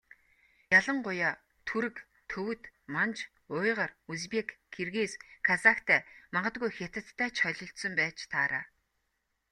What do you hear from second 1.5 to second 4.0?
Түрэг, Төвөд, Манж, Уйгар,